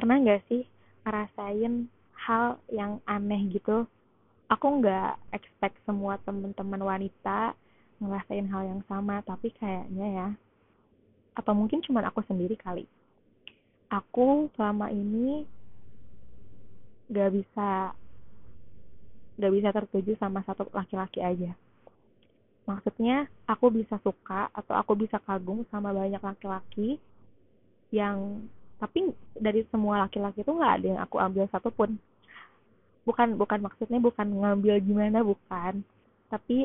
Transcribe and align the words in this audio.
pernah 0.00 0.16
nggak 0.16 0.48
sih 0.48 0.64
ngerasain 1.04 1.84
hal 2.24 2.56
yang 2.72 3.04
aneh 3.04 3.52
gitu? 3.52 3.84
Aku 4.48 4.80
nggak 4.80 5.20
expect 5.36 5.76
semua 5.84 6.16
teman-teman 6.24 6.80
wanita 6.80 7.52
ngerasain 8.00 8.48
hal 8.48 8.64
yang 8.64 8.82
sama 8.88 9.20
tapi 9.28 9.52
kayaknya 9.52 10.08
ya. 10.08 10.28
Atau 11.36 11.52
mungkin 11.52 11.84
cuma 11.84 12.00
aku 12.00 12.24
sendiri 12.24 12.56
kali? 12.56 12.88
Aku 13.92 14.48
selama 14.56 14.88
ini 14.88 15.44
gak 17.12 17.36
bisa 17.36 17.92
gak 19.36 19.52
bisa 19.52 19.68
tertuju 19.68 20.16
sama 20.16 20.40
satu 20.48 20.64
laki-laki 20.72 21.20
aja. 21.20 21.52
Maksudnya 22.64 23.28
aku 23.44 23.68
bisa 23.68 24.00
suka 24.00 24.48
atau 24.56 24.78
aku 24.78 24.96
bisa 24.96 25.20
kagum 25.20 25.66
sama 25.68 25.92
banyak 25.92 26.22
laki-laki 26.22 26.96
yang 27.90 28.46
tapi 28.80 29.12
dari 29.36 29.60
semua 29.68 30.08
laki-laki 30.08 30.40
itu 30.40 30.48
nggak 30.56 30.74
ada 30.80 30.86
yang 30.96 31.00
aku 31.04 31.20
ambil 31.20 31.44
satupun. 31.52 32.00
Bukan 33.04 33.36
bukan 33.36 33.60
maksudnya 33.60 34.00
bukan 34.00 34.24
ngambil 34.24 34.80
gimana 34.80 35.20
bukan. 35.20 35.84
Tapi 36.32 36.64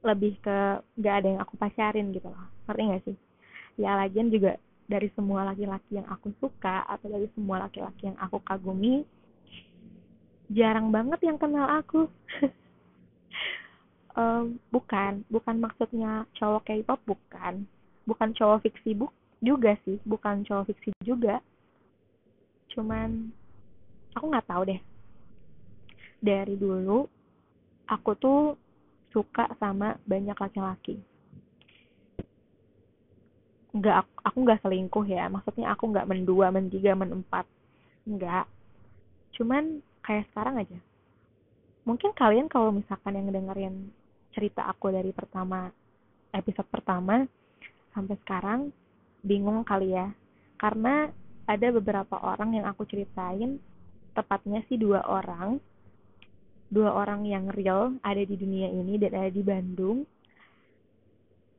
lebih 0.00 0.40
ke 0.40 0.80
nggak 0.96 1.14
ada 1.20 1.28
yang 1.28 1.40
aku 1.44 1.54
pacarin 1.60 2.08
gitu 2.16 2.32
loh. 2.32 2.48
Ngerti 2.64 2.82
gak 2.88 3.04
sih? 3.04 3.16
Ya 3.76 4.00
lagian 4.00 4.32
juga 4.32 4.56
dari 4.88 5.12
semua 5.12 5.44
laki-laki 5.44 6.00
yang 6.00 6.08
aku 6.08 6.32
suka 6.40 6.88
atau 6.88 7.12
dari 7.12 7.28
semua 7.36 7.68
laki-laki 7.68 8.08
yang 8.08 8.18
aku 8.20 8.40
kagumi 8.40 9.04
jarang 10.52 10.88
banget 10.88 11.20
yang 11.20 11.36
kenal 11.36 11.68
aku. 11.68 12.08
Um, 14.14 14.62
bukan. 14.70 15.26
Bukan 15.26 15.58
maksudnya 15.58 16.22
cowok 16.38 16.70
K-pop 16.70 17.02
bukan. 17.02 17.66
Bukan 18.06 18.30
cowok 18.38 18.62
fiksi 18.62 18.94
bu 18.94 19.10
juga 19.44 19.76
sih 19.84 20.00
bukan 20.08 20.42
cowok 20.48 20.72
fiksi 20.72 20.90
juga. 21.04 21.38
Cuman 22.72 23.28
aku 24.16 24.24
nggak 24.32 24.48
tahu 24.48 24.62
deh. 24.72 24.80
Dari 26.24 26.56
dulu 26.56 27.04
aku 27.84 28.10
tuh 28.16 28.40
suka 29.12 29.52
sama 29.60 30.00
banyak 30.08 30.34
laki-laki. 30.34 30.96
Nggak 33.76 34.08
aku 34.24 34.36
nggak 34.42 34.62
selingkuh 34.64 35.06
ya 35.06 35.28
maksudnya 35.28 35.70
aku 35.70 35.92
nggak 35.92 36.08
mendua 36.08 36.48
mentiga 36.48 36.96
menempat. 36.96 37.44
Nggak. 38.08 38.48
Cuman 39.36 39.84
kayak 40.00 40.26
sekarang 40.32 40.56
aja. 40.64 40.78
Mungkin 41.84 42.16
kalian 42.16 42.48
kalau 42.48 42.72
misalkan 42.72 43.12
yang 43.12 43.28
dengerin 43.28 43.92
cerita 44.32 44.64
aku 44.64 44.88
dari 44.88 45.12
pertama 45.12 45.68
episode 46.34 46.66
pertama 46.66 47.28
sampai 47.94 48.18
sekarang 48.24 48.74
bingung 49.24 49.64
kali 49.64 49.96
ya. 49.96 50.12
Karena 50.60 51.08
ada 51.48 51.68
beberapa 51.72 52.20
orang 52.20 52.56
yang 52.60 52.68
aku 52.68 52.84
ceritain 52.88 53.58
tepatnya 54.14 54.62
sih 54.70 54.78
dua 54.78 55.02
orang 55.04 55.58
dua 56.72 56.90
orang 56.90 57.28
yang 57.28 57.50
real 57.52 57.94
ada 58.00 58.22
di 58.22 58.34
dunia 58.34 58.70
ini 58.70 58.96
dan 58.96 59.12
ada 59.12 59.30
di 59.30 59.42
Bandung 59.44 60.08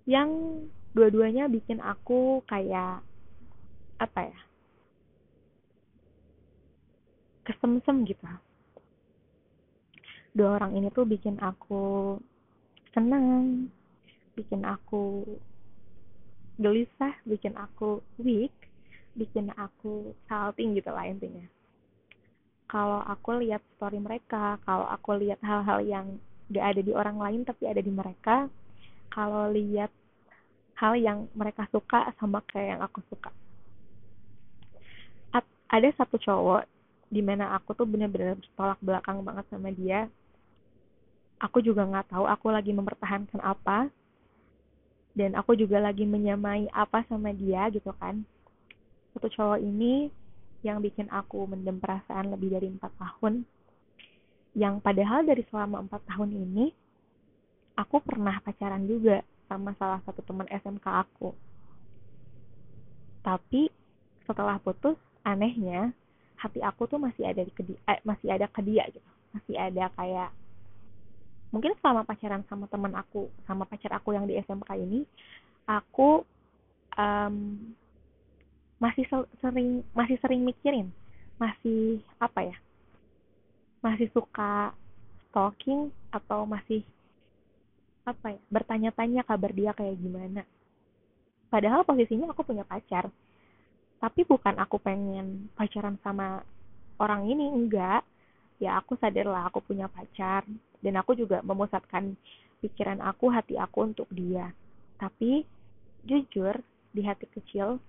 yang 0.09 0.61
dua-duanya 0.95 1.51
bikin 1.51 1.83
aku 1.83 2.41
kayak 2.47 3.03
apa 3.99 4.21
ya 4.27 4.39
kesemsem 7.45 8.09
gitu. 8.09 8.25
Dua 10.35 10.59
orang 10.59 10.75
ini 10.75 10.89
tuh 10.91 11.05
bikin 11.05 11.37
aku 11.39 12.17
senang 12.91 13.69
bikin 14.35 14.65
aku 14.65 15.23
gelisah 16.55 17.13
bikin 17.27 17.55
aku 17.59 17.99
weak 18.19 18.53
bikin 19.15 19.51
aku 19.55 20.11
salting 20.27 20.75
gitu 20.75 20.91
lah 20.91 21.07
intinya. 21.07 21.43
Kalau 22.67 22.99
aku 23.07 23.39
lihat 23.39 23.63
story 23.75 23.99
mereka 23.99 24.59
kalau 24.67 24.87
aku 24.91 25.15
lihat 25.15 25.39
hal-hal 25.39 25.79
yang 25.83 26.05
gak 26.51 26.75
ada 26.75 26.81
di 26.83 26.91
orang 26.91 27.17
lain 27.17 27.41
tapi 27.47 27.65
ada 27.65 27.79
di 27.79 27.89
mereka 27.89 28.51
kalau 29.09 29.47
lihat 29.49 29.89
hal 30.75 30.99
yang 30.99 31.31
mereka 31.31 31.63
suka 31.71 32.11
sama 32.19 32.43
kayak 32.51 32.75
yang 32.75 32.81
aku 32.83 32.99
suka. 33.07 33.31
At 35.31 35.47
ada 35.71 35.87
satu 35.95 36.19
cowok 36.19 36.67
di 37.07 37.23
mana 37.23 37.55
aku 37.55 37.71
tuh 37.71 37.87
bener-bener 37.87 38.35
bertolak 38.35 38.79
belakang 38.83 39.23
banget 39.23 39.45
sama 39.47 39.71
dia. 39.71 40.11
Aku 41.39 41.63
juga 41.63 41.87
nggak 41.87 42.11
tahu 42.11 42.27
aku 42.27 42.51
lagi 42.51 42.75
mempertahankan 42.75 43.39
apa 43.39 43.87
dan 45.15 45.31
aku 45.39 45.55
juga 45.55 45.79
lagi 45.79 46.03
menyamai 46.03 46.67
apa 46.75 47.07
sama 47.07 47.31
dia 47.31 47.71
gitu 47.71 47.89
kan. 47.95 48.21
Satu 49.15 49.31
cowok 49.31 49.63
ini 49.63 50.11
yang 50.59 50.83
bikin 50.83 51.07
aku 51.07 51.47
mendem 51.47 51.79
perasaan 51.79 52.35
lebih 52.35 52.51
dari 52.51 52.67
empat 52.67 52.91
tahun. 52.99 53.47
Yang 54.55 54.75
padahal 54.83 55.23
dari 55.23 55.43
selama 55.47 55.87
empat 55.87 56.03
tahun 56.11 56.35
ini 56.35 56.65
aku 57.79 58.03
pernah 58.03 58.43
pacaran 58.43 58.83
juga 58.83 59.23
sama 59.47 59.71
salah 59.79 60.03
satu 60.03 60.19
teman 60.19 60.51
SMK 60.51 60.83
aku. 60.83 61.31
Tapi 63.23 63.71
setelah 64.27 64.59
putus 64.59 64.99
anehnya 65.23 65.95
hati 66.35 66.59
aku 66.59 66.91
tuh 66.91 66.99
masih 66.99 67.23
ada 67.23 67.41
di 67.41 67.51
ke 67.55 67.63
dia, 67.63 67.79
eh, 67.87 68.03
masih 68.03 68.35
ada 68.35 68.51
ke 68.51 68.59
dia 68.67 68.83
gitu. 68.91 69.09
Masih 69.31 69.55
ada 69.55 69.87
kayak 69.95 70.29
mungkin 71.55 71.71
selama 71.79 72.03
pacaran 72.03 72.43
sama 72.51 72.67
teman 72.67 72.91
aku 72.99 73.31
sama 73.47 73.63
pacar 73.63 73.95
aku 73.95 74.11
yang 74.11 74.27
di 74.27 74.35
SMK 74.43 74.75
ini 74.75 75.07
aku 75.63 76.27
um, 76.99 77.35
masih 78.75 79.07
sering 79.39 79.79
masih 79.95 80.19
sering 80.19 80.43
mikirin 80.43 80.91
masih 81.39 82.03
apa 82.19 82.51
ya 82.51 82.57
masih 83.79 84.11
suka 84.11 84.75
stalking 85.29 85.91
atau 86.11 86.47
masih 86.47 86.81
apa 88.05 88.37
ya 88.37 88.41
bertanya-tanya 88.53 89.21
kabar 89.25 89.51
dia 89.51 89.73
kayak 89.73 89.97
gimana. 89.97 90.41
Padahal 91.49 91.81
posisinya 91.83 92.29
aku 92.31 92.45
punya 92.45 92.63
pacar 92.63 93.09
tapi 93.99 94.21
bukan 94.27 94.55
aku 94.61 94.77
pengen 94.77 95.49
pacaran 95.57 95.97
sama 96.05 96.41
orang 97.01 97.27
ini 97.27 97.51
enggak. 97.51 98.05
Ya 98.61 98.79
aku 98.79 98.95
sadar 98.95 99.27
lah 99.27 99.51
aku 99.51 99.59
punya 99.59 99.91
pacar 99.91 100.47
dan 100.85 101.01
aku 101.01 101.17
juga 101.17 101.41
memusatkan 101.41 102.13
pikiran 102.61 103.01
aku 103.01 103.33
hati 103.33 103.57
aku 103.57 103.89
untuk 103.89 104.05
dia. 104.13 104.53
Tapi 105.01 105.41
jujur 106.05 106.61
di 106.93 107.01
hati 107.01 107.25
kecil 107.33 107.81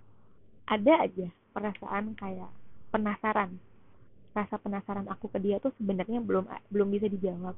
ada 0.64 1.04
aja 1.04 1.28
perasaan 1.52 2.16
kayak 2.16 2.48
penasaran. 2.88 3.52
Rasa 4.32 4.56
penasaran 4.56 5.04
aku 5.12 5.28
ke 5.28 5.36
dia 5.44 5.60
tuh 5.60 5.76
sebenarnya 5.76 6.24
belum 6.24 6.48
belum 6.72 6.88
bisa 6.88 7.12
dijawab. 7.12 7.52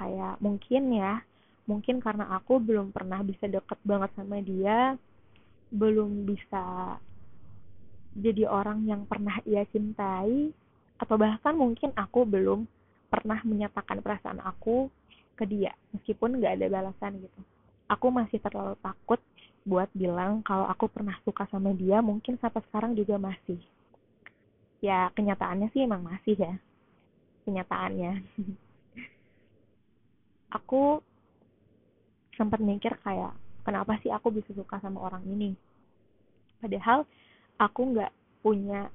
Kayak 0.00 0.40
mungkin 0.40 0.96
ya 0.96 1.20
mungkin 1.68 2.00
karena 2.00 2.32
aku 2.32 2.56
belum 2.64 2.96
pernah 2.96 3.20
bisa 3.20 3.44
deket 3.44 3.76
banget 3.84 4.08
sama 4.16 4.40
dia 4.40 4.96
belum 5.68 6.24
bisa 6.24 6.96
jadi 8.16 8.48
orang 8.48 8.88
yang 8.88 9.04
pernah 9.04 9.36
ia 9.44 9.68
cintai 9.68 10.48
atau 10.96 11.16
bahkan 11.20 11.52
mungkin 11.52 11.92
aku 11.92 12.24
belum 12.24 12.64
pernah 13.08 13.40
menyatakan 13.44 14.04
perasaan 14.04 14.40
aku 14.44 14.92
ke 15.34 15.48
dia 15.48 15.72
meskipun 15.96 16.38
nggak 16.38 16.60
ada 16.60 16.66
balasan 16.68 17.24
gitu. 17.24 17.40
Aku 17.88 18.12
masih 18.12 18.36
terlalu 18.44 18.76
takut 18.84 19.20
buat 19.64 19.88
bilang 19.96 20.44
kalau 20.44 20.68
aku 20.68 20.88
pernah 20.88 21.16
suka 21.24 21.48
sama 21.48 21.72
dia 21.72 22.04
mungkin 22.04 22.36
sampai 22.40 22.60
sekarang 22.68 22.92
juga 22.92 23.16
masih. 23.16 23.60
Ya 24.84 25.08
kenyataannya 25.16 25.72
sih 25.72 25.84
emang 25.84 26.04
masih 26.04 26.36
ya. 26.36 26.54
Kenyataannya. 27.48 28.12
Aku 30.56 31.04
sempat 32.40 32.56
mikir 32.64 32.96
kayak 33.04 33.36
kenapa 33.68 34.00
sih 34.00 34.08
aku 34.08 34.32
bisa 34.32 34.48
suka 34.56 34.80
sama 34.80 35.04
orang 35.04 35.20
ini? 35.28 35.52
Padahal 36.56 37.04
aku 37.60 37.92
nggak 37.92 38.08
punya 38.40 38.88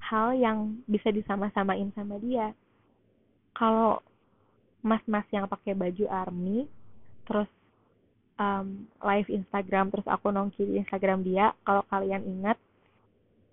hal 0.00 0.32
yang 0.32 0.80
bisa 0.88 1.12
disama-samain 1.12 1.92
sama 1.92 2.16
dia 2.16 2.56
kalau 3.54 4.02
mas-mas 4.84 5.24
yang 5.32 5.48
pakai 5.48 5.72
baju 5.72 6.04
army 6.10 6.68
terus 7.24 7.48
um, 8.36 8.84
live 9.00 9.30
Instagram 9.30 9.88
terus 9.88 10.04
aku 10.04 10.28
nongki 10.28 10.60
di 10.66 10.74
Instagram 10.82 11.24
dia 11.24 11.56
kalau 11.64 11.80
kalian 11.88 12.20
ingat 12.26 12.60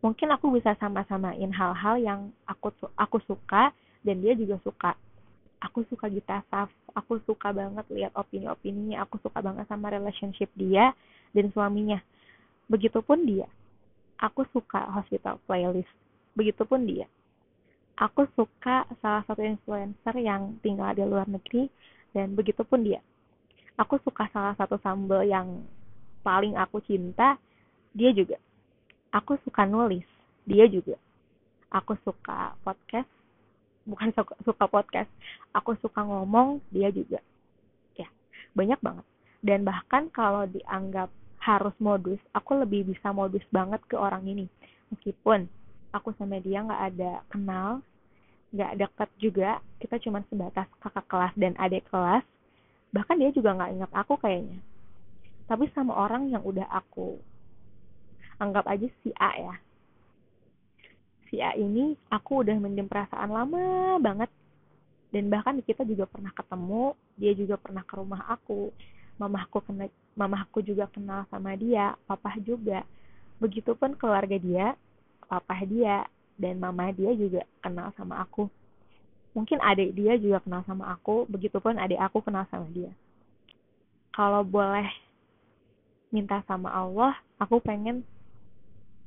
mungkin 0.01 0.33
aku 0.33 0.51
bisa 0.51 0.73
sama-samain 0.81 1.53
hal-hal 1.53 1.95
yang 2.01 2.21
aku 2.49 2.73
aku 2.97 3.21
suka 3.29 3.71
dan 4.01 4.17
dia 4.17 4.33
juga 4.33 4.57
suka. 4.65 4.91
Aku 5.61 5.85
suka 5.85 6.09
Gita 6.09 6.41
Saf 6.49 6.73
aku 6.97 7.21
suka 7.23 7.53
banget 7.53 7.85
lihat 7.93 8.11
opini-opininya 8.17 9.05
aku 9.05 9.21
suka 9.21 9.39
banget 9.39 9.63
sama 9.69 9.93
relationship 9.93 10.49
dia 10.57 10.91
dan 11.31 11.53
suaminya. 11.53 12.01
Begitupun 12.65 13.29
dia. 13.29 13.45
Aku 14.17 14.41
suka 14.49 14.89
hospital 14.89 15.37
playlist. 15.45 15.93
Begitupun 16.33 16.89
dia 16.89 17.05
aku 17.97 18.27
suka 18.37 18.87
salah 18.99 19.23
satu 19.27 19.41
influencer 19.43 20.15
yang 20.19 20.57
tinggal 20.63 20.91
di 20.95 21.03
luar 21.03 21.27
negeri 21.27 21.67
dan 22.15 22.35
begitupun 22.35 22.83
dia. 22.83 23.01
Aku 23.79 23.97
suka 24.03 24.27
salah 24.29 24.53
satu 24.59 24.77
sambal 24.83 25.23
yang 25.25 25.63
paling 26.21 26.53
aku 26.59 26.83
cinta 26.85 27.39
dia 27.91 28.13
juga. 28.13 28.37
Aku 29.11 29.35
suka 29.43 29.65
nulis 29.67 30.05
dia 30.47 30.67
juga. 30.67 30.95
Aku 31.71 31.95
suka 32.03 32.55
podcast 32.61 33.07
bukan 33.87 34.11
suka, 34.17 34.33
suka 34.43 34.65
podcast. 34.67 35.11
Aku 35.55 35.75
suka 35.79 36.03
ngomong 36.03 36.61
dia 36.69 36.91
juga. 36.93 37.19
Ya 37.97 38.07
banyak 38.53 38.79
banget. 38.79 39.05
Dan 39.41 39.65
bahkan 39.65 40.07
kalau 40.13 40.45
dianggap 40.45 41.09
harus 41.41 41.73
modus 41.81 42.21
aku 42.37 42.53
lebih 42.61 42.85
bisa 42.85 43.09
modus 43.09 43.41
banget 43.49 43.81
ke 43.89 43.97
orang 43.97 44.21
ini. 44.29 44.45
Meskipun 44.93 45.49
aku 45.91 46.15
sama 46.15 46.39
dia 46.39 46.63
nggak 46.63 46.83
ada 46.95 47.11
kenal 47.27 47.83
nggak 48.51 48.83
dekat 48.83 49.09
juga 49.15 49.49
kita 49.79 49.95
cuma 50.03 50.19
sebatas 50.27 50.67
kakak 50.83 51.07
kelas 51.07 51.33
dan 51.39 51.55
adik 51.55 51.87
kelas. 51.87 52.23
Bahkan 52.91 53.15
dia 53.17 53.31
juga 53.31 53.55
nggak 53.55 53.71
ingat 53.79 53.91
aku 53.95 54.19
kayaknya. 54.19 54.59
Tapi 55.47 55.71
sama 55.71 55.95
orang 55.95 56.27
yang 56.27 56.43
udah 56.43 56.67
aku 56.67 57.15
anggap 58.37 58.67
aja 58.67 58.87
si 59.01 59.09
A 59.15 59.31
ya. 59.39 59.55
Si 61.31 61.39
A 61.39 61.55
ini 61.55 61.95
aku 62.11 62.43
udah 62.43 62.55
mendem 62.59 62.91
perasaan 62.91 63.31
lama 63.31 63.95
banget. 64.03 64.27
Dan 65.11 65.27
bahkan 65.31 65.59
kita 65.63 65.83
juga 65.87 66.07
pernah 66.07 66.31
ketemu 66.35 66.95
dia 67.15 67.31
juga 67.35 67.55
pernah 67.55 67.83
ke 67.87 67.93
rumah 67.95 68.27
aku. 68.27 68.71
Mamaku 69.15 69.63
kena 69.63 69.87
mamaku 70.15 70.59
juga 70.59 70.91
kenal 70.91 71.23
sama 71.31 71.55
dia 71.55 71.95
papa 72.03 72.35
juga. 72.43 72.83
Begitupun 73.39 73.95
keluarga 73.95 74.35
dia 74.35 74.75
papa 75.31 75.55
dia 75.63 76.03
dan 76.35 76.59
mama 76.59 76.91
dia 76.91 77.15
juga 77.15 77.47
kenal 77.63 77.95
sama 77.95 78.19
aku 78.19 78.51
mungkin 79.31 79.63
adik 79.63 79.95
dia 79.95 80.19
juga 80.19 80.43
kenal 80.43 80.67
sama 80.67 80.91
aku 80.91 81.23
begitupun 81.31 81.79
adik 81.79 82.03
aku 82.03 82.19
kenal 82.19 82.43
sama 82.51 82.67
dia 82.75 82.91
kalau 84.11 84.43
boleh 84.43 84.91
minta 86.11 86.43
sama 86.43 86.67
Allah 86.67 87.15
aku 87.39 87.63
pengen 87.63 88.03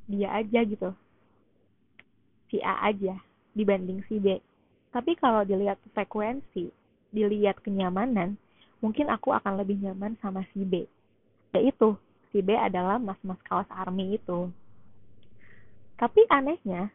dia 0.08 0.32
aja 0.32 0.64
gitu 0.64 0.96
si 2.48 2.62
A 2.64 2.88
aja 2.88 3.20
dibanding 3.54 4.02
si 4.10 4.18
B. 4.18 4.38
Tapi 4.90 5.18
kalau 5.18 5.46
dilihat 5.46 5.78
frekuensi, 5.94 6.70
dilihat 7.14 7.58
kenyamanan, 7.62 8.38
mungkin 8.78 9.10
aku 9.10 9.34
akan 9.34 9.58
lebih 9.58 9.78
nyaman 9.82 10.18
sama 10.22 10.46
si 10.54 10.62
B. 10.62 10.86
Yaitu, 11.54 11.98
si 12.30 12.42
B 12.42 12.54
adalah 12.54 12.98
mas-mas 12.98 13.38
kaos 13.46 13.66
army 13.70 14.18
itu. 14.18 14.50
Tapi 15.94 16.26
anehnya, 16.26 16.90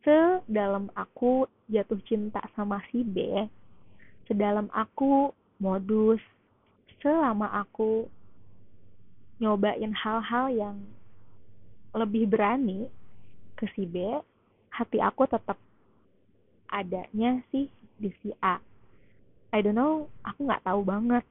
sedalam 0.00 0.88
aku 0.96 1.44
jatuh 1.68 2.00
cinta 2.08 2.40
sama 2.56 2.80
si 2.88 3.04
B, 3.04 3.44
sedalam 4.24 4.72
aku 4.72 5.30
modus, 5.60 6.20
selama 7.04 7.52
aku 7.60 8.08
nyobain 9.40 9.92
hal-hal 9.92 10.46
yang 10.52 10.76
lebih 11.92 12.28
berani, 12.28 12.88
ke 13.60 13.68
si 13.76 13.84
B 13.84 14.00
hati 14.72 14.96
aku 15.04 15.28
tetap 15.28 15.60
adanya 16.72 17.44
sih 17.52 17.68
di 18.00 18.08
si 18.24 18.32
A. 18.40 18.56
I 19.52 19.60
don't 19.60 19.76
know 19.76 20.08
aku 20.24 20.48
nggak 20.48 20.64
tahu 20.64 20.80
banget. 20.80 21.24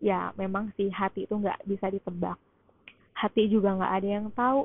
Ya 0.00 0.32
memang 0.40 0.72
sih 0.80 0.88
hati 0.88 1.28
itu 1.28 1.34
nggak 1.36 1.60
bisa 1.68 1.92
ditebak. 1.92 2.40
Hati 3.12 3.52
juga 3.52 3.76
nggak 3.76 3.94
ada 4.00 4.08
yang 4.08 4.28
tahu 4.32 4.64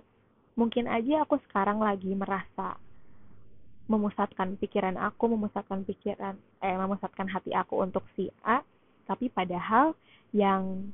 mungkin 0.56 0.86
aja 0.88 1.24
aku 1.24 1.40
sekarang 1.50 1.80
lagi 1.80 2.12
merasa 2.12 2.76
memusatkan 3.88 4.56
pikiran 4.60 4.96
aku 5.00 5.32
memusatkan 5.32 5.84
pikiran 5.84 6.36
eh 6.64 6.76
memusatkan 6.76 7.28
hati 7.28 7.52
aku 7.56 7.82
untuk 7.84 8.04
si 8.16 8.32
A 8.44 8.64
tapi 9.08 9.28
padahal 9.28 9.96
yang 10.32 10.92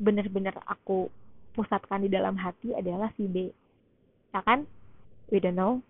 benar-benar 0.00 0.56
aku 0.64 1.12
pusatkan 1.52 2.04
di 2.04 2.08
dalam 2.08 2.36
hati 2.40 2.72
adalah 2.72 3.12
si 3.16 3.28
B 3.28 3.52
ya 4.32 4.40
kan 4.44 4.64
we 5.28 5.40
don't 5.40 5.56
know 5.56 5.80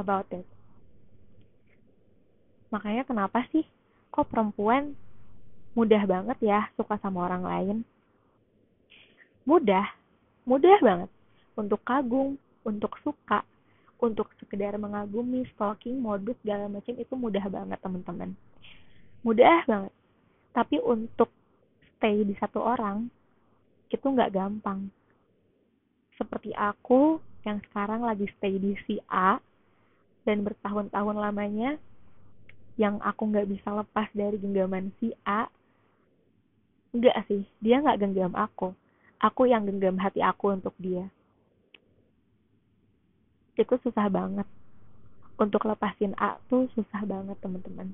about 0.00 0.24
it. 0.32 0.48
Makanya 2.72 3.04
kenapa 3.04 3.44
sih 3.52 3.68
kok 4.08 4.32
perempuan 4.32 4.96
mudah 5.76 6.02
banget 6.08 6.38
ya 6.40 6.72
suka 6.80 6.96
sama 7.04 7.28
orang 7.28 7.44
lain? 7.44 7.76
Mudah, 9.44 9.84
mudah 10.48 10.78
banget 10.80 11.10
untuk 11.60 11.80
kagum, 11.84 12.40
untuk 12.64 12.96
suka, 13.04 13.44
untuk 14.00 14.32
sekedar 14.40 14.74
mengagumi, 14.80 15.44
stalking, 15.52 16.00
modus 16.00 16.36
segala 16.40 16.72
macam 16.72 16.94
itu 16.96 17.14
mudah 17.14 17.44
banget 17.52 17.78
teman-teman. 17.84 18.30
Mudah 19.20 19.68
banget. 19.68 19.92
Tapi 20.56 20.80
untuk 20.80 21.28
stay 21.96 22.24
di 22.24 22.32
satu 22.40 22.64
orang 22.64 23.12
itu 23.92 24.02
nggak 24.02 24.32
gampang. 24.32 24.88
Seperti 26.16 26.56
aku 26.56 27.20
yang 27.44 27.60
sekarang 27.70 28.04
lagi 28.04 28.28
stay 28.40 28.56
di 28.56 28.72
si 28.88 28.96
A 29.08 29.40
dan 30.24 30.44
bertahun-tahun 30.44 31.16
lamanya 31.16 31.80
yang 32.80 33.00
aku 33.04 33.28
nggak 33.28 33.48
bisa 33.48 33.68
lepas 33.72 34.08
dari 34.16 34.40
genggaman 34.40 34.92
si 35.00 35.12
A 35.28 35.48
enggak 36.96 37.22
sih 37.30 37.44
dia 37.62 37.78
nggak 37.80 38.00
genggam 38.02 38.34
aku 38.34 38.72
aku 39.20 39.46
yang 39.46 39.68
genggam 39.68 40.00
hati 40.00 40.24
aku 40.24 40.56
untuk 40.56 40.74
dia 40.80 41.06
itu 43.60 43.74
susah 43.84 44.08
banget. 44.08 44.48
Untuk 45.40 45.64
lepasin 45.64 46.12
A 46.20 46.36
tuh 46.48 46.68
susah 46.76 47.04
banget 47.04 47.36
teman-teman. 47.40 47.92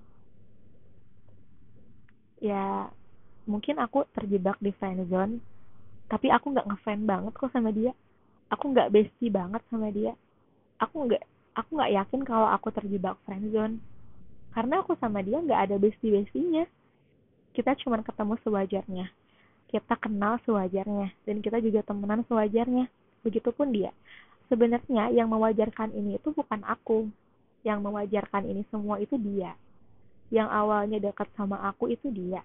Ya 2.42 2.90
mungkin 3.46 3.78
aku 3.78 4.06
terjebak 4.14 4.58
di 4.58 4.74
friendzone 4.74 5.38
tapi 6.06 6.30
aku 6.30 6.54
nggak 6.54 6.66
ngefan 6.70 7.06
banget 7.06 7.32
kok 7.34 7.50
sama 7.50 7.70
dia. 7.74 7.94
Aku 8.50 8.70
nggak 8.70 8.90
bestie 8.94 9.30
banget 9.30 9.62
sama 9.70 9.90
dia. 9.90 10.14
Aku 10.78 11.06
nggak 11.06 11.22
aku 11.58 11.70
nggak 11.78 11.92
yakin 11.94 12.20
kalau 12.22 12.48
aku 12.50 12.70
terjebak 12.74 13.18
friendzone 13.26 13.82
karena 14.54 14.80
aku 14.82 14.94
sama 14.98 15.20
dia 15.20 15.38
nggak 15.42 15.70
ada 15.70 15.76
bestie 15.76 16.14
bestinya 16.14 16.64
kita 17.56 17.72
cuma 17.80 18.04
ketemu 18.04 18.36
sewajarnya. 18.44 19.06
Kita 19.72 19.96
kenal 19.96 20.36
sewajarnya. 20.44 21.08
Dan 21.24 21.40
kita 21.40 21.56
juga 21.64 21.80
temenan 21.80 22.20
sewajarnya. 22.28 22.86
Begitupun 23.24 23.72
dia 23.72 23.90
sebenarnya 24.46 25.10
yang 25.10 25.31
mewajarkan 25.31 25.93
ini 25.94 26.19
itu 26.19 26.31
bukan 26.32 26.62
aku. 26.66 27.10
Yang 27.66 27.78
mewajarkan 27.82 28.46
ini 28.46 28.62
semua 28.70 29.02
itu 29.02 29.19
dia. 29.19 29.58
Yang 30.31 30.48
awalnya 30.50 30.98
dekat 31.02 31.26
sama 31.34 31.58
aku 31.66 31.90
itu 31.90 32.10
dia. 32.14 32.43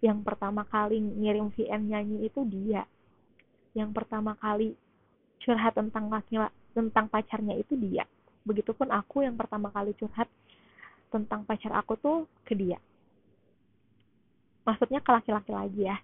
Yang 0.00 0.24
pertama 0.24 0.64
kali 0.66 0.98
ngirim 0.98 1.52
VN 1.52 1.92
nyanyi 1.92 2.26
itu 2.26 2.40
dia. 2.48 2.88
Yang 3.76 3.90
pertama 3.92 4.36
kali 4.36 4.76
curhat 5.44 5.76
tentang 5.76 6.08
laki 6.08 6.40
tentang 6.72 7.06
pacarnya 7.08 7.56
itu 7.60 7.76
dia. 7.76 8.08
Begitupun 8.42 8.88
aku 8.90 9.22
yang 9.22 9.36
pertama 9.36 9.68
kali 9.70 9.92
curhat 9.96 10.28
tentang 11.12 11.44
pacar 11.44 11.72
aku 11.76 11.94
tuh 12.00 12.18
ke 12.48 12.56
dia. 12.56 12.80
Maksudnya 14.64 15.04
ke 15.04 15.10
laki-laki 15.12 15.52
lagi 15.52 15.80
ya. 15.84 15.96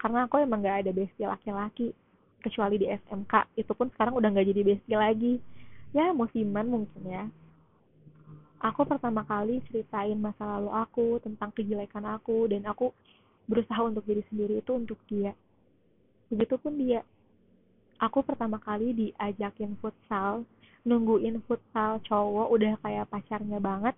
Karena 0.00 0.24
aku 0.28 0.40
emang 0.40 0.64
gak 0.64 0.84
ada 0.84 0.92
bestie 0.92 1.28
laki-laki 1.28 1.92
kecuali 2.44 2.76
di 2.76 2.86
SMK 2.92 3.56
itu 3.56 3.72
pun 3.72 3.88
sekarang 3.96 4.20
udah 4.20 4.28
gak 4.28 4.48
jadi 4.52 4.60
bestie 4.60 4.98
lagi. 5.00 5.34
Ya 5.96 6.12
musiman 6.12 6.68
mungkin 6.68 7.02
ya. 7.08 7.24
Aku 8.60 8.84
pertama 8.84 9.24
kali 9.24 9.64
ceritain 9.68 10.16
masa 10.20 10.44
lalu 10.44 10.70
aku 10.72 11.06
tentang 11.24 11.52
kejelekan 11.56 12.04
aku 12.04 12.48
dan 12.52 12.64
aku 12.68 12.92
berusaha 13.48 13.80
untuk 13.84 14.04
diri 14.04 14.24
sendiri 14.28 14.60
itu 14.60 14.72
untuk 14.72 15.00
dia. 15.08 15.32
Begitupun 16.28 16.76
dia. 16.80 17.00
Aku 18.00 18.20
pertama 18.24 18.60
kali 18.60 18.92
diajakin 18.92 19.76
futsal 19.80 20.44
nungguin 20.84 21.40
futsal 21.48 22.00
cowok 22.04 22.48
udah 22.52 22.72
kayak 22.84 23.08
pacarnya 23.08 23.58
banget. 23.60 23.96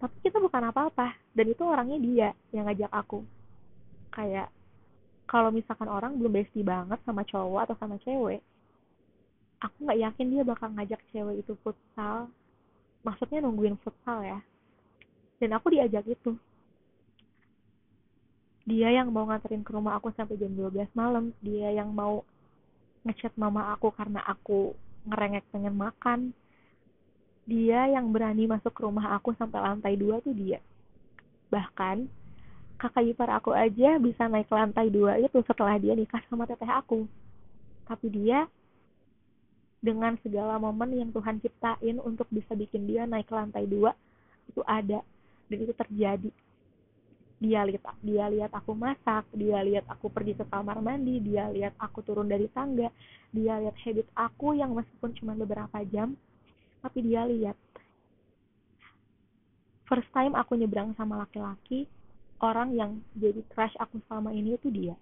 Tapi 0.00 0.16
kita 0.24 0.40
bukan 0.40 0.72
apa-apa 0.72 1.14
dan 1.36 1.46
itu 1.46 1.62
orangnya 1.62 1.98
dia 2.00 2.28
yang 2.50 2.66
ngajak 2.66 2.90
aku. 2.90 3.22
Kayak 4.12 4.50
kalau 5.32 5.48
misalkan 5.48 5.88
orang 5.88 6.20
belum 6.20 6.36
bestie 6.36 6.60
banget 6.60 7.00
sama 7.08 7.24
cowok 7.24 7.60
atau 7.64 7.76
sama 7.80 7.96
cewek 8.04 8.44
aku 9.62 9.76
nggak 9.86 10.00
yakin 10.02 10.26
dia 10.26 10.42
bakal 10.42 10.68
ngajak 10.74 11.00
cewek 11.14 11.46
itu 11.46 11.54
futsal. 11.62 12.26
Maksudnya 13.06 13.42
nungguin 13.42 13.78
futsal 13.82 14.26
ya. 14.26 14.38
Dan 15.38 15.54
aku 15.54 15.74
diajak 15.74 16.06
itu. 16.06 16.34
Dia 18.62 18.94
yang 18.94 19.10
mau 19.10 19.26
nganterin 19.26 19.66
ke 19.66 19.74
rumah 19.74 19.98
aku 19.98 20.14
sampai 20.14 20.38
jam 20.38 20.50
12 20.54 20.86
malam. 20.94 21.34
Dia 21.42 21.74
yang 21.74 21.90
mau 21.90 22.22
ngechat 23.02 23.34
mama 23.34 23.74
aku 23.74 23.90
karena 23.94 24.22
aku 24.22 24.74
ngerengek 25.06 25.46
pengen 25.50 25.74
makan. 25.74 26.20
Dia 27.42 27.90
yang 27.90 28.14
berani 28.14 28.46
masuk 28.46 28.70
ke 28.70 28.86
rumah 28.86 29.18
aku 29.18 29.34
sampai 29.34 29.58
lantai 29.58 29.98
dua 29.98 30.22
tuh 30.22 30.30
dia. 30.30 30.62
Bahkan 31.50 32.06
kakak 32.82 33.14
ipar 33.14 33.30
aku 33.38 33.54
aja 33.54 33.94
bisa 34.02 34.26
naik 34.26 34.50
lantai 34.50 34.90
dua 34.90 35.14
itu 35.22 35.38
setelah 35.46 35.78
dia 35.78 35.94
nikah 35.94 36.18
sama 36.26 36.50
teteh 36.50 36.66
aku. 36.66 37.06
Tapi 37.86 38.06
dia 38.10 38.50
dengan 39.78 40.18
segala 40.18 40.58
momen 40.58 40.98
yang 40.98 41.10
Tuhan 41.14 41.38
ciptain 41.38 42.02
untuk 42.02 42.26
bisa 42.34 42.58
bikin 42.58 42.90
dia 42.90 43.06
naik 43.06 43.30
ke 43.30 43.34
lantai 43.38 43.70
dua 43.70 43.94
itu 44.50 44.66
ada. 44.66 44.98
Dan 45.46 45.58
itu 45.62 45.70
terjadi. 45.78 46.30
Dia 47.38 47.62
lihat 47.70 47.86
dia 48.02 48.26
lihat 48.26 48.50
aku 48.50 48.74
masak 48.74 49.30
dia 49.30 49.62
lihat 49.62 49.86
aku 49.86 50.10
pergi 50.10 50.34
ke 50.34 50.46
kamar 50.46 50.78
mandi 50.82 51.22
dia 51.22 51.50
lihat 51.50 51.74
aku 51.78 52.02
turun 52.02 52.30
dari 52.30 52.46
tangga 52.50 52.86
dia 53.34 53.58
lihat 53.58 53.74
habit 53.82 54.06
aku 54.14 54.54
yang 54.54 54.70
meskipun 54.74 55.10
cuma 55.18 55.34
beberapa 55.38 55.78
jam 55.86 56.18
tapi 56.82 56.98
dia 57.06 57.22
lihat. 57.30 57.54
First 59.86 60.10
time 60.10 60.34
aku 60.34 60.58
nyebrang 60.58 60.94
sama 60.98 61.22
laki-laki 61.22 61.86
orang 62.42 62.74
yang 62.74 62.98
jadi 63.14 63.38
crush 63.54 63.72
aku 63.78 64.02
selama 64.10 64.34
ini 64.34 64.58
itu 64.58 64.68
dia. 64.68 64.98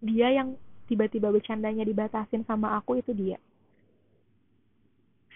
Dia 0.00 0.32
yang 0.32 0.56
tiba-tiba 0.88 1.28
bercandanya 1.28 1.84
dibatasin 1.84 2.42
sama 2.48 2.80
aku 2.80 2.98
itu 2.98 3.12
dia. 3.12 3.36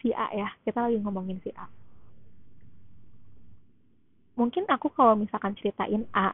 Si 0.00 0.10
A 0.16 0.32
ya 0.32 0.48
kita 0.64 0.88
lagi 0.88 0.98
ngomongin 0.98 1.38
si 1.44 1.52
A. 1.52 1.68
Mungkin 4.32 4.64
aku 4.72 4.88
kalau 4.96 5.14
misalkan 5.20 5.52
ceritain 5.60 6.08
A 6.16 6.32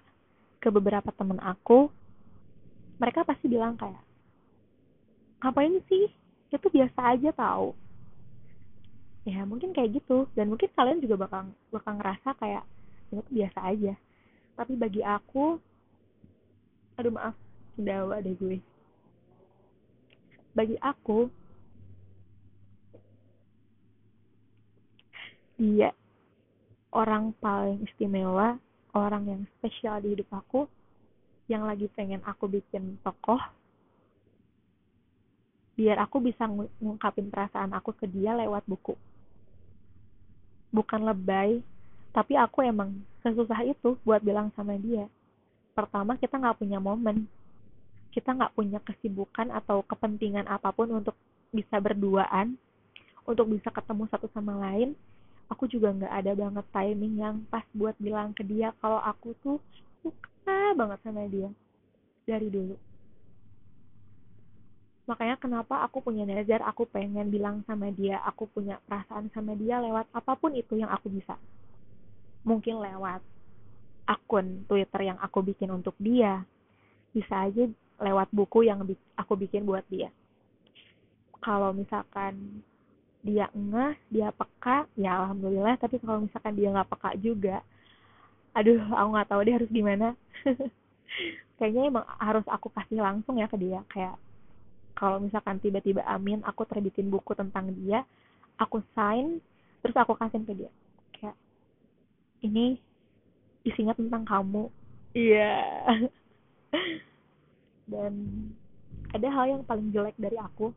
ke 0.63 0.71
beberapa 0.71 1.11
temen 1.11 1.43
aku 1.43 1.91
mereka 3.03 3.27
pasti 3.27 3.51
bilang 3.51 3.75
kayak 3.75 4.01
ngapain 5.43 5.83
sih? 5.91 6.07
Itu 6.49 6.71
biasa 6.73 7.19
aja 7.19 7.31
tahu 7.35 7.88
ya 9.29 9.45
mungkin 9.45 9.77
kayak 9.77 10.01
gitu. 10.01 10.25
Dan 10.33 10.49
mungkin 10.49 10.73
kalian 10.73 11.05
juga 11.05 11.29
bakal 11.29 11.53
bakal 11.69 11.93
ngerasa 12.01 12.33
kayak 12.41 12.65
itu 13.13 13.23
biasa 13.29 13.59
aja. 13.69 13.95
Tapi 14.57 14.73
bagi 14.75 15.05
aku 15.05 15.61
aduh 16.97 17.13
maaf 17.15 17.37
dawa 17.77 18.19
deh 18.25 18.35
gue. 18.35 18.59
Bagi 20.57 20.75
aku 20.81 21.29
dia 25.59 25.93
orang 26.95 27.35
paling 27.39 27.85
istimewa, 27.85 28.57
orang 28.95 29.23
yang 29.29 29.43
spesial 29.59 30.01
di 30.01 30.15
hidup 30.17 30.31
aku, 30.33 30.65
yang 31.51 31.67
lagi 31.67 31.91
pengen 31.93 32.23
aku 32.25 32.49
bikin 32.49 32.97
tokoh, 33.03 33.39
biar 35.79 36.03
aku 36.03 36.19
bisa 36.19 36.47
ngungkapin 36.83 37.31
perasaan 37.31 37.71
aku 37.75 37.95
ke 37.95 38.11
dia 38.11 38.35
lewat 38.35 38.67
buku. 38.67 38.99
Bukan 40.69 41.05
lebay, 41.05 41.61
tapi 42.13 42.37
aku 42.37 42.65
emang 42.65 42.93
sesusah 43.25 43.65
itu 43.65 43.97
buat 44.05 44.21
bilang 44.21 44.53
sama 44.55 44.77
dia. 44.77 45.09
Pertama, 45.73 46.19
kita 46.19 46.37
nggak 46.37 46.59
punya 46.59 46.79
momen. 46.83 47.25
Kita 48.13 48.35
nggak 48.35 48.55
punya 48.57 48.79
kesibukan 48.83 49.53
atau 49.53 49.85
kepentingan 49.85 50.49
apa 50.49 50.73
pun 50.75 50.91
untuk 50.91 51.15
bisa 51.55 51.81
berduaan, 51.81 52.57
untuk 53.29 53.49
bisa 53.53 53.69
ketemu 53.73 54.05
satu 54.09 54.29
sama 54.33 54.57
lain, 54.57 54.97
aku 55.49 55.65
juga 55.65 55.93
nggak 55.93 56.13
ada 56.13 56.33
banget 56.37 56.67
timing 56.73 57.15
yang 57.21 57.37
pas 57.49 57.65
buat 57.73 57.97
bilang 57.97 58.37
ke 58.37 58.45
dia 58.45 58.73
kalau 58.85 59.01
aku 59.01 59.33
tuh 59.41 59.57
suka 60.05 60.77
banget 60.77 61.01
sama 61.01 61.25
dia 61.29 61.49
dari 62.29 62.53
dulu 62.53 62.77
makanya 65.09 65.41
kenapa 65.41 65.81
aku 65.89 66.05
punya 66.05 66.29
nazar 66.29 66.61
aku 66.63 66.85
pengen 66.85 67.33
bilang 67.33 67.65
sama 67.65 67.89
dia 67.89 68.21
aku 68.29 68.45
punya 68.45 68.77
perasaan 68.85 69.33
sama 69.33 69.57
dia 69.57 69.81
lewat 69.81 70.05
apa 70.13 70.37
pun 70.37 70.53
itu 70.53 70.77
yang 70.77 70.93
aku 70.93 71.09
bisa. 71.09 71.35
Mungkin 72.45 72.79
lewat 72.79 73.25
akun 74.05 74.69
Twitter 74.69 75.01
yang 75.09 75.19
aku 75.19 75.41
bikin 75.41 75.73
untuk 75.73 75.97
dia. 75.97 76.45
Bisa 77.17 77.49
aja 77.49 77.65
lewat 77.99 78.29
buku 78.31 78.69
yang 78.69 78.85
aku 79.17 79.33
bikin 79.35 79.65
buat 79.65 79.83
dia. 79.89 80.13
Kalau 81.41 81.73
misalkan 81.73 82.63
dia 83.25 83.51
enggak 83.51 83.97
dia 84.13 84.29
peka 84.31 84.85
ya 84.95 85.25
alhamdulillah. 85.25 85.81
Tapi 85.81 85.97
kalau 86.05 86.29
misalkan 86.29 86.53
dia 86.53 86.69
nggak 86.69 86.91
peka 86.93 87.11
juga 87.17 87.65
aduh 88.57 88.81
aku 88.91 89.09
nggak 89.15 89.29
tahu 89.31 89.41
dia 89.47 89.55
harus 89.57 89.71
gimana. 89.73 90.13
Kayaknya 91.59 91.83
emang 91.91 92.07
harus 92.19 92.47
aku 92.47 92.71
kasih 92.75 93.01
langsung 93.03 93.39
ya 93.39 93.47
ke 93.51 93.57
dia. 93.59 93.81
Kayak 93.91 94.15
kalau 94.99 95.23
misalkan 95.23 95.63
tiba-tiba 95.63 96.03
amin 96.11 96.43
aku 96.43 96.67
terbitin 96.67 97.07
buku 97.07 97.31
tentang 97.39 97.71
dia 97.71 98.03
aku 98.59 98.83
sign 98.93 99.39
terus 99.81 99.95
aku 99.95 100.19
kasih 100.19 100.43
ke 100.43 100.53
dia. 100.59 100.71
Kayak 101.15 101.39
ini 102.43 102.83
isinya 103.63 103.95
tentang 103.95 104.27
kamu. 104.27 104.67
Iya. 105.15 105.55
Yeah. 105.55 106.11
dan 107.95 108.13
ada 109.15 109.29
hal 109.31 109.47
yang 109.47 109.63
paling 109.63 109.95
jelek 109.95 110.19
dari 110.19 110.35
aku. 110.37 110.75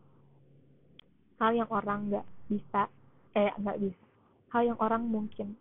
Hal 1.42 1.58
yang 1.58 1.70
orang 1.74 2.14
nggak 2.14 2.28
bisa 2.48 2.86
eh 3.34 3.52
nggak 3.58 3.80
bisa. 3.82 4.06
Hal 4.54 4.62
yang 4.70 4.80
orang 4.80 5.02
mungkin 5.10 5.58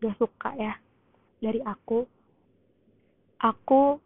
gak 0.00 0.16
suka 0.16 0.56
ya 0.56 0.74
dari 1.44 1.60
aku. 1.60 2.08
Aku 3.40 4.00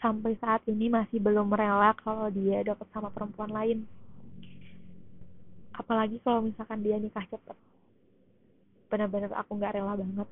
sampai 0.00 0.36
saat 0.38 0.62
ini 0.68 0.92
masih 0.92 1.18
belum 1.18 1.48
rela 1.52 1.96
kalau 2.00 2.28
dia 2.28 2.62
dapat 2.62 2.86
sama 2.92 3.08
perempuan 3.08 3.50
lain. 3.50 3.78
Apalagi 5.76 6.20
kalau 6.24 6.44
misalkan 6.44 6.80
dia 6.84 6.96
nikah 7.00 7.24
cepet. 7.28 7.56
Benar-benar 8.88 9.32
aku 9.36 9.56
nggak 9.56 9.74
rela 9.76 9.96
banget. 9.96 10.28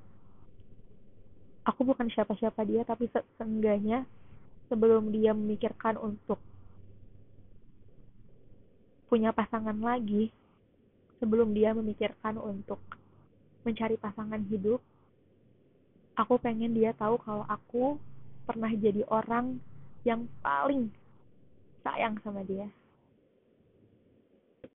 Aku 1.64 1.80
bukan 1.84 2.12
siapa-siapa 2.12 2.60
dia 2.68 2.84
tapi 2.84 3.08
se 3.08 3.20
seenggaknya 3.40 4.04
sebelum 4.68 5.12
dia 5.12 5.32
memikirkan 5.32 5.96
untuk 5.96 6.36
punya 9.08 9.30
pasangan 9.30 9.76
lagi 9.78 10.32
sebelum 11.22 11.54
dia 11.54 11.70
memikirkan 11.70 12.36
untuk 12.40 12.80
mencari 13.64 13.96
pasangan 13.96 14.42
hidup 14.50 14.82
aku 16.18 16.34
pengen 16.40 16.74
dia 16.74 16.90
tahu 16.96 17.16
kalau 17.22 17.46
aku 17.46 17.96
pernah 18.44 18.70
jadi 18.76 19.04
orang 19.08 19.58
yang 20.04 20.28
paling 20.44 20.92
sayang 21.84 22.16
sama 22.24 22.44
dia 22.44 22.68